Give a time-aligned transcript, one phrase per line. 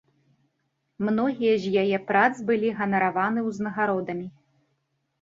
[1.09, 4.27] Многія з яе прац былі ганараваны ўзнагародамі.